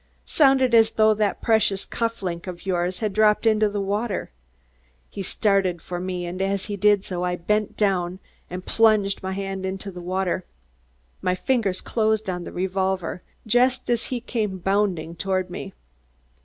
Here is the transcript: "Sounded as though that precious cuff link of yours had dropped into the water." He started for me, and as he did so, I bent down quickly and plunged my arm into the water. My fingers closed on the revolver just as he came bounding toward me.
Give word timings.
"Sounded 0.25 0.73
as 0.73 0.89
though 0.93 1.13
that 1.13 1.43
precious 1.43 1.85
cuff 1.85 2.23
link 2.23 2.47
of 2.47 2.65
yours 2.65 2.97
had 3.05 3.13
dropped 3.13 3.45
into 3.45 3.69
the 3.69 3.79
water." 3.79 4.31
He 5.11 5.21
started 5.21 5.79
for 5.79 5.99
me, 5.99 6.25
and 6.25 6.41
as 6.41 6.65
he 6.65 6.75
did 6.75 7.05
so, 7.05 7.23
I 7.23 7.35
bent 7.35 7.77
down 7.77 8.13
quickly 8.17 8.27
and 8.49 8.65
plunged 8.65 9.21
my 9.21 9.45
arm 9.47 9.63
into 9.63 9.91
the 9.91 10.01
water. 10.01 10.43
My 11.21 11.35
fingers 11.35 11.81
closed 11.81 12.31
on 12.31 12.45
the 12.45 12.51
revolver 12.51 13.21
just 13.45 13.91
as 13.91 14.05
he 14.05 14.19
came 14.19 14.57
bounding 14.57 15.15
toward 15.15 15.51
me. 15.51 15.71